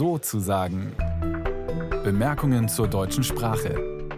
[0.00, 0.96] so zu sagen.
[2.02, 4.08] Bemerkungen zur deutschen Sprache.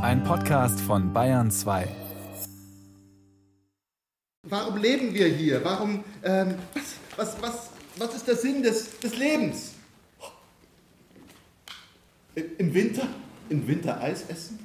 [0.00, 1.86] Ein Podcast von Bayern 2.
[4.44, 5.62] Warum leben wir hier?
[5.62, 7.68] Warum, ähm, was, was, was,
[7.98, 9.74] was ist der Sinn des, des Lebens?
[12.34, 13.06] Im Winter?
[13.50, 14.58] Im Winter Eis essen?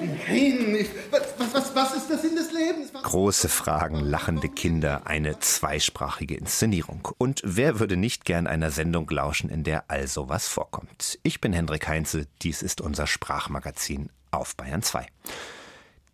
[0.00, 2.92] Nein, ich, was, was, was ist der Sinn des Lebens?
[2.92, 3.02] Was?
[3.02, 7.08] Große Fragen, lachende Kinder, eine zweisprachige Inszenierung.
[7.18, 11.18] Und wer würde nicht gern einer Sendung lauschen, in der all sowas vorkommt?
[11.22, 15.06] Ich bin Hendrik Heinze, dies ist unser Sprachmagazin auf Bayern 2.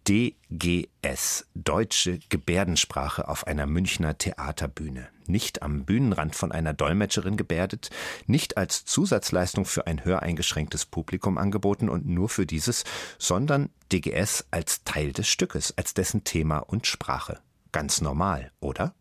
[0.06, 5.08] DGS, deutsche Gebärdensprache auf einer Münchner Theaterbühne.
[5.26, 7.88] Nicht am Bühnenrand von einer Dolmetscherin gebärdet,
[8.26, 12.84] nicht als Zusatzleistung für ein höreingeschränktes Publikum angeboten und nur für dieses,
[13.18, 17.38] sondern DGS als Teil des Stückes, als dessen Thema und Sprache.
[17.72, 18.94] Ganz normal, oder?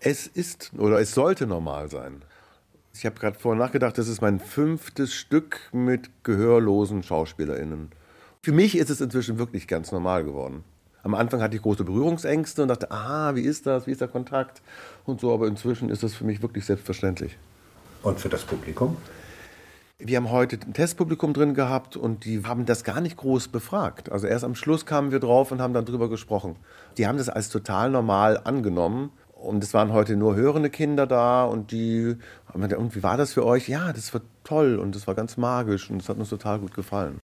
[0.00, 2.24] Es ist oder es sollte normal sein.
[2.92, 7.92] Ich habe gerade vorher nachgedacht, das ist mein fünftes Stück mit gehörlosen SchauspielerInnen.
[8.42, 10.64] Für mich ist es inzwischen wirklich ganz normal geworden.
[11.02, 14.08] Am Anfang hatte ich große Berührungsängste und dachte, aha, wie ist das, wie ist der
[14.08, 14.62] Kontakt
[15.04, 17.36] und so, aber inzwischen ist das für mich wirklich selbstverständlich.
[18.02, 18.96] Und für das Publikum?
[19.98, 24.10] Wir haben heute ein Testpublikum drin gehabt und die haben das gar nicht groß befragt.
[24.10, 26.56] Also erst am Schluss kamen wir drauf und haben dann drüber gesprochen.
[26.96, 31.44] Die haben das als total normal angenommen und es waren heute nur hörende Kinder da
[31.44, 33.68] und die haben gesagt, und wie war das für euch?
[33.68, 36.72] Ja, das war toll und das war ganz magisch und es hat uns total gut
[36.72, 37.20] gefallen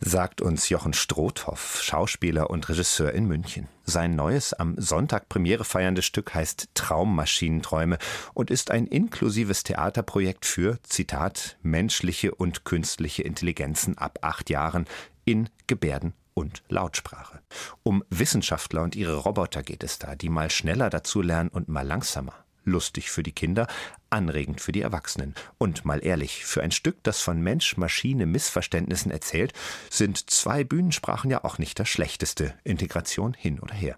[0.00, 3.68] sagt uns Jochen Strothhoff, Schauspieler und Regisseur in München.
[3.84, 7.98] Sein neues am Sonntag Premiere feierndes Stück heißt Traummaschinenträume
[8.34, 14.86] und ist ein inklusives Theaterprojekt für, Zitat, menschliche und künstliche Intelligenzen ab acht Jahren
[15.24, 17.40] in Gebärden und Lautsprache.
[17.82, 22.43] Um Wissenschaftler und ihre Roboter geht es da, die mal schneller dazulernen und mal langsamer
[22.64, 23.66] lustig für die Kinder,
[24.10, 25.34] anregend für die Erwachsenen.
[25.58, 29.52] Und mal ehrlich, für ein Stück, das von Mensch-Maschine-Missverständnissen erzählt,
[29.90, 32.54] sind zwei Bühnensprachen ja auch nicht das schlechteste.
[32.64, 33.96] Integration hin oder her.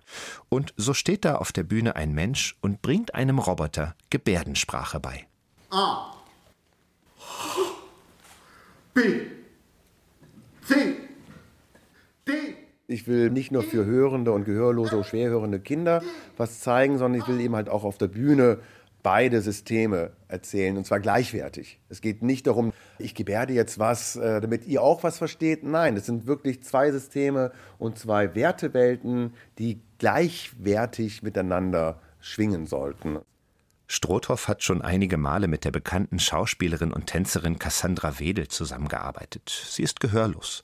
[0.49, 5.27] Und so steht da auf der Bühne ein Mensch und bringt einem Roboter Gebärdensprache bei.
[5.71, 6.13] A.
[8.95, 9.27] B.
[10.67, 10.97] C.
[12.27, 12.66] D.
[12.89, 16.03] Ich will nicht nur für hörende und gehörlose und schwerhörende Kinder
[16.37, 18.59] was zeigen, sondern ich will eben halt auch auf der Bühne
[19.03, 21.81] beide Systeme erzählen und zwar gleichwertig.
[21.89, 25.65] Es geht nicht darum, ich gebärde jetzt was, äh, damit ihr auch was versteht.
[25.65, 33.19] Nein, es sind wirklich zwei Systeme und zwei Wertewelten, die gleichwertig miteinander schwingen sollten.
[33.89, 39.49] Strothoff hat schon einige Male mit der bekannten Schauspielerin und Tänzerin Cassandra Wedel zusammengearbeitet.
[39.71, 40.63] Sie ist gehörlos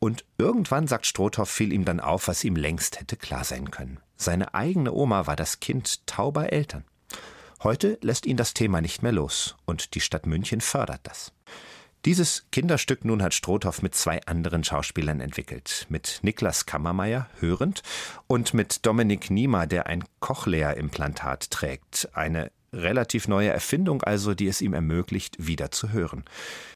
[0.00, 4.00] und irgendwann, sagt Strothoff, fiel ihm dann auf, was ihm längst hätte klar sein können.
[4.16, 6.84] Seine eigene Oma war das Kind tauber Eltern.
[7.62, 11.32] Heute lässt ihn das Thema nicht mehr los und die Stadt München fördert das.
[12.04, 15.86] Dieses Kinderstück nun hat Strothoff mit zwei anderen Schauspielern entwickelt.
[15.88, 17.82] Mit Niklas Kammermeier, hörend,
[18.28, 22.08] und mit Dominik Niemer, der ein Cochlea-Implantat trägt.
[22.12, 26.24] Eine relativ neue Erfindung also, die es ihm ermöglicht, wieder zu hören.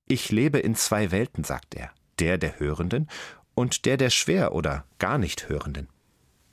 [0.09, 3.09] Ich lebe in zwei Welten, sagt er der der Hörenden
[3.55, 5.89] und der der schwer oder gar nicht Hörenden.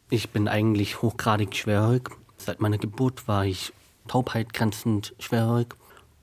[0.09, 2.09] Ich bin eigentlich hochgradig schwerhörig.
[2.37, 3.73] Seit meiner Geburt war ich
[4.07, 5.75] taubheitgrenzend schwerhörig.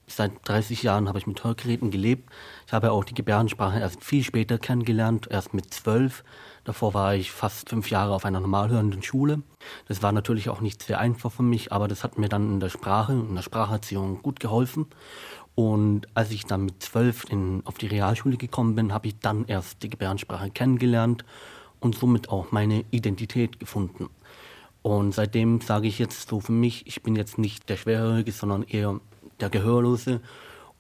[0.09, 2.31] Seit 30 Jahren habe ich mit Hörgeräten gelebt.
[2.67, 6.23] Ich habe auch die Gebärdensprache erst viel später kennengelernt, erst mit zwölf.
[6.63, 9.43] Davor war ich fast fünf Jahre auf einer normalhörenden Schule.
[9.89, 12.61] Das war natürlich auch nicht sehr einfach für mich, aber das hat mir dann in
[12.61, 14.87] der Sprache, in der Spracherziehung gut geholfen.
[15.57, 19.47] Und als ich dann mit zwölf in, auf die Realschule gekommen bin, habe ich dann
[19.47, 21.25] erst die Gebärdensprache kennengelernt
[21.81, 24.11] und somit auch meine Identität gefunden.
[24.83, 28.63] Und seitdem sage ich jetzt so für mich, ich bin jetzt nicht der Schwerhörige, sondern
[28.65, 29.01] eher
[29.41, 30.21] der Gehörlose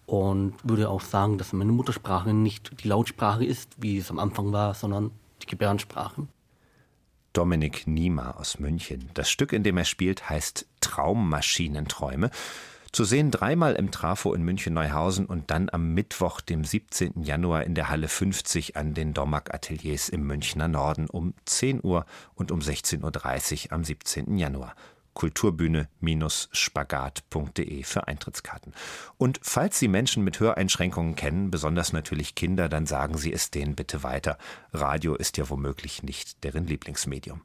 [0.04, 4.52] und würde auch sagen, dass meine Muttersprache nicht die Lautsprache ist, wie es am Anfang
[4.52, 5.10] war, sondern
[5.42, 6.28] die Gebärdensprache.
[7.32, 9.10] Dominik Niemer aus München.
[9.14, 12.30] Das Stück, in dem er spielt, heißt Traummaschinenträume.
[12.92, 17.22] Zu sehen dreimal im Trafo in München-Neuhausen und dann am Mittwoch, dem 17.
[17.22, 22.06] Januar in der Halle 50 an den Domag Ateliers im Münchner Norden um 10 Uhr
[22.34, 24.38] und um 16.30 Uhr am 17.
[24.38, 24.74] Januar
[25.16, 28.72] kulturbühne-spagat.de für Eintrittskarten.
[29.16, 33.74] Und falls Sie Menschen mit Höreinschränkungen kennen, besonders natürlich Kinder, dann sagen Sie es denen
[33.74, 34.38] bitte weiter.
[34.72, 37.40] Radio ist ja womöglich nicht deren Lieblingsmedium.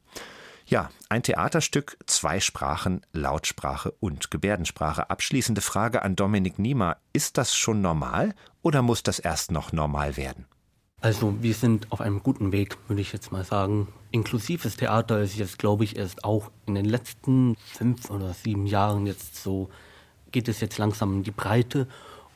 [0.66, 5.10] Ja, ein Theaterstück, zwei Sprachen, Lautsprache und Gebärdensprache.
[5.10, 6.96] Abschließende Frage an Dominik Niemer.
[7.12, 10.46] Ist das schon normal oder muss das erst noch normal werden?
[11.00, 13.88] Also wir sind auf einem guten Weg, würde ich jetzt mal sagen.
[14.12, 19.06] Inklusives Theater ist jetzt, glaube ich, erst auch in den letzten fünf oder sieben Jahren
[19.06, 19.68] jetzt so,
[20.30, 21.88] geht es jetzt langsam in die Breite.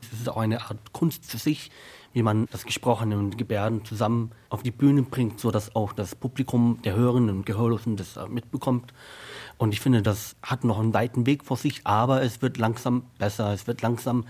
[0.03, 1.71] Es ist auch eine Art Kunst für sich,
[2.17, 6.81] wie man das Gesprochene und Gebärden zusammen auf die Bühne bringt, sodass auch das Publikum
[6.83, 8.95] der Hörenden und Gehörlosen das mitbekommt.
[9.59, 13.03] Und ich finde, das hat noch einen weiten Weg vor sich, aber es wird langsam
[13.19, 14.25] besser, es wird langsam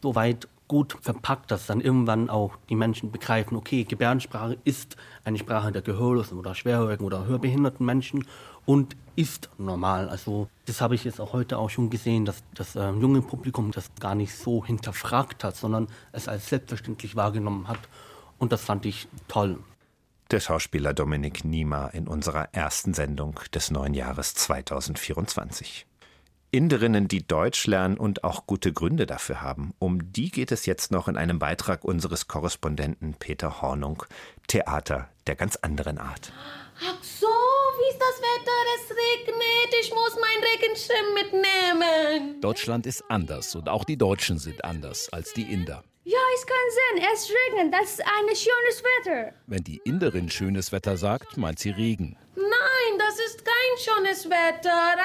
[0.00, 5.38] so weit gut verpackt, dass dann irgendwann auch die Menschen begreifen, okay, Gebärdensprache ist eine
[5.38, 8.26] Sprache der Gehörlosen oder Schwerhörigen oder hörbehinderten Menschen
[8.66, 10.08] und ist normal.
[10.08, 13.70] Also das habe ich jetzt auch heute auch schon gesehen, dass das äh, junge Publikum
[13.70, 17.78] das gar nicht so hinterfragt hat, sondern es als selbstverständlich wahrgenommen hat.
[18.38, 19.58] Und das fand ich toll.
[20.30, 25.86] Der Schauspieler Dominik Niemer in unserer ersten Sendung des neuen Jahres 2024.
[26.50, 29.74] Inderinnen, die Deutsch lernen und auch gute Gründe dafür haben.
[29.80, 34.04] Um die geht es jetzt noch in einem Beitrag unseres Korrespondenten Peter Hornung.
[34.46, 36.32] Theater der ganz anderen Art.
[36.80, 37.26] Ach so,
[37.94, 38.60] ist das Wetter?
[38.76, 39.74] Es regnet.
[39.80, 42.40] Ich muss mein Regenschirm mitnehmen.
[42.40, 45.84] Deutschland ist anders und auch die Deutschen sind anders als die Inder.
[46.04, 47.74] Ja, ich kann sehen, es regnet.
[47.74, 49.32] Das ist ein schönes Wetter.
[49.46, 52.16] Wenn die Inderin schönes Wetter sagt, meint sie Regen.
[52.34, 54.96] Nein, das ist kein schönes Wetter.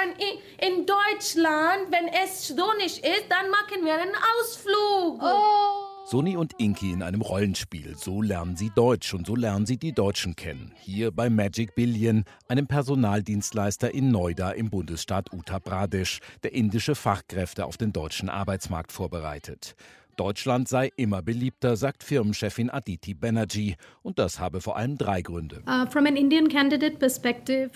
[0.57, 5.21] In Deutschland, wenn es sonnig ist, dann machen wir einen Ausflug.
[5.21, 5.88] Oh.
[6.09, 7.95] Soni und Inki in einem Rollenspiel.
[7.95, 10.73] So lernen sie Deutsch und so lernen sie die Deutschen kennen.
[10.79, 17.63] Hier bei Magic Billion, einem Personaldienstleister in Noida im Bundesstaat Uttar Pradesh, der indische Fachkräfte
[17.63, 19.75] auf den deutschen Arbeitsmarkt vorbereitet.
[20.19, 23.77] Deutschland sei immer beliebter, sagt Firmenchefin Aditi Banerjee.
[24.01, 25.63] Und das habe vor allem drei Gründe.
[25.65, 25.85] Uh,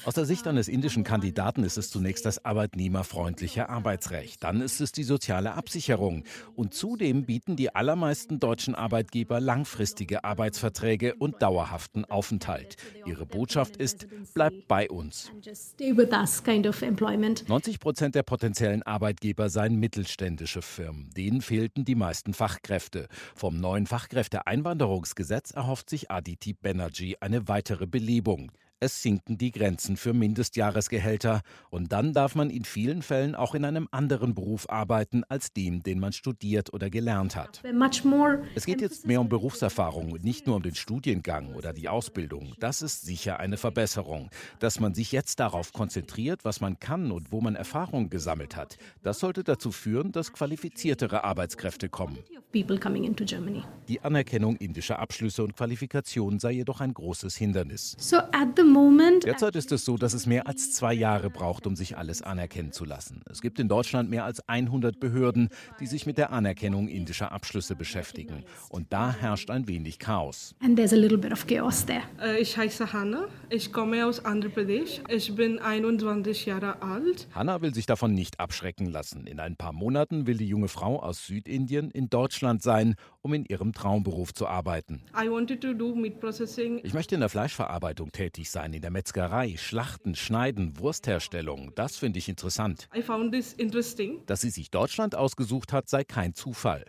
[0.04, 4.44] Aus der Sicht eines indischen Kandidaten ist es zunächst das arbeitnehmerfreundliche Arbeitsrecht.
[4.44, 6.25] Dann ist es die soziale Absicherung.
[6.57, 12.75] Und zudem bieten die allermeisten deutschen Arbeitgeber langfristige Arbeitsverträge und dauerhaften Aufenthalt.
[13.06, 15.31] Ihre Botschaft ist, bleibt bei uns.
[17.48, 21.10] 90 Prozent der potenziellen Arbeitgeber seien mittelständische Firmen.
[21.16, 23.08] Denen fehlten die meisten Fachkräfte.
[23.36, 28.52] Vom neuen Fachkräfteeinwanderungsgesetz erhofft sich Aditi Banerjee eine weitere Belebung.
[28.84, 31.40] Es sinken die Grenzen für Mindestjahresgehälter
[31.70, 35.84] und dann darf man in vielen Fällen auch in einem anderen Beruf arbeiten als dem,
[35.84, 37.64] den man studiert oder gelernt hat.
[38.56, 42.56] Es geht jetzt mehr um Berufserfahrung und nicht nur um den Studiengang oder die Ausbildung.
[42.60, 44.30] Das ist sicher eine Verbesserung.
[44.60, 48.78] Dass man sich jetzt darauf konzentriert, was man kann und wo man Erfahrung gesammelt hat,
[49.02, 52.18] das sollte dazu führen, dass qualifiziertere Arbeitskräfte kommen.
[53.88, 57.96] Die Anerkennung indischer Abschlüsse und Qualifikationen sei jedoch ein großes Hindernis.
[57.98, 58.73] So at the.
[59.24, 62.72] Derzeit ist es so, dass es mehr als zwei Jahre braucht, um sich alles anerkennen
[62.72, 63.22] zu lassen.
[63.30, 65.50] Es gibt in Deutschland mehr als 100 Behörden,
[65.80, 68.44] die sich mit der Anerkennung indischer Abschlüsse beschäftigen.
[68.70, 70.56] Und da herrscht ein wenig Chaos.
[70.62, 72.04] And there's a little bit of chaos there.
[72.22, 77.28] Äh, ich heiße Hanna, ich komme aus Andhra Pradesh, ich bin 21 Jahre alt.
[77.34, 79.28] Hanna will sich davon nicht abschrecken lassen.
[79.28, 83.46] In ein paar Monaten will die junge Frau aus Südindien in Deutschland sein, um in
[83.46, 85.02] ihrem Traumberuf zu arbeiten.
[86.84, 91.71] Ich möchte in der Fleischverarbeitung tätig sein, in der Metzgerei, Schlachten, Schneiden, Wurstherstellung.
[91.74, 92.88] Das finde ich interessant.
[94.27, 96.86] Dass sie sich Deutschland ausgesucht hat, sei kein Zufall.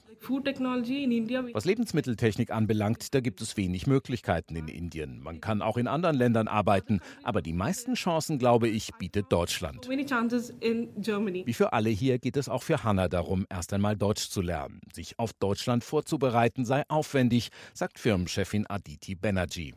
[1.53, 5.21] Was Lebensmitteltechnik anbelangt, da gibt es wenig Möglichkeiten in Indien.
[5.23, 9.89] Man kann auch in anderen Ländern arbeiten, aber die meisten Chancen, glaube ich, bietet Deutschland.
[9.89, 14.81] Wie für alle hier geht es auch für Hannah darum, erst einmal Deutsch zu lernen.
[14.93, 19.75] Sich auf Deutschland vorzubereiten sei aufwendig, sagt Firmenchefin Aditi Banerjee.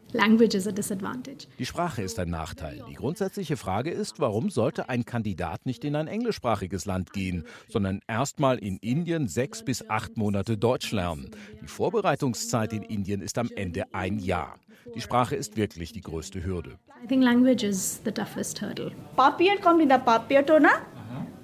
[1.59, 2.83] Die Sprache ist ein Nachteil.
[2.89, 7.99] Die grundsätzliche Frage ist, warum sollte ein Kandidat nicht in ein englischsprachiges Land gehen, sondern
[8.07, 11.31] erst mal in Indien sechs bis acht Monate Monate Deutsch lernen.
[11.63, 14.59] Die Vorbereitungszeit in Indien ist am Ende ein Jahr.
[14.93, 16.77] Die Sprache ist wirklich die größte Hürde.
[17.03, 18.91] I think language is the toughest hurdle.
[19.15, 20.69] Papier kommt in der Papiertonne,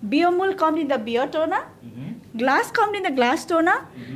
[0.04, 1.56] Biomüll kommt in der Biotonne,
[2.38, 3.72] Glas kommt in der Glastonne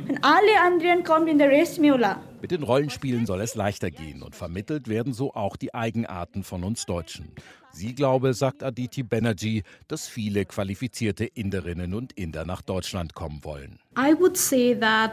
[0.08, 2.22] und alle anderen kommen in der Restmüller.
[2.40, 6.62] Mit den Rollenspielen soll es leichter gehen und vermittelt werden so auch die Eigenarten von
[6.62, 7.32] uns Deutschen.
[7.72, 13.78] Sie glaube, sagt Aditi Banerjee, dass viele qualifizierte Inderinnen und Inder nach Deutschland kommen wollen.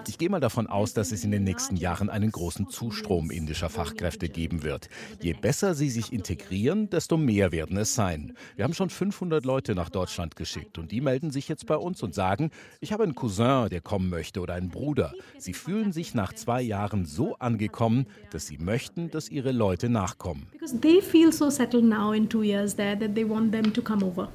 [0.08, 3.70] Ich gehe mal davon aus, dass es in den nächsten Jahren einen großen Zustrom indischer
[3.70, 4.90] Fachkräfte geben wird.
[5.20, 8.36] Je besser sie sich integrieren, desto mehr werden es sein.
[8.56, 12.04] Wir haben schon 500 Leute nach Deutschland geschickt und die melden sich jetzt bei uns
[12.04, 15.14] und sagen, ich habe einen Cousin, der kommen möchte oder einen Bruder.
[15.40, 20.46] Sie fühlen sich nach zwei Jahren so angekommen, dass sie möchten, dass ihre Leute nachkommen.
[20.52, 23.82] Because they feel so settled now in two years there that they want them to
[23.82, 24.30] come over.